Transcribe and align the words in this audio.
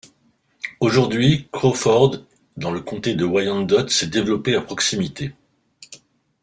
Aujourd'hui, 0.79 1.47
Crawford 1.51 2.25
dans 2.57 2.71
le 2.71 2.79
comté 2.81 3.13
de 3.13 3.23
Wyandot 3.23 3.87
s'est 3.87 4.07
développé 4.07 4.55
à 4.55 4.61
proximité. 4.61 5.35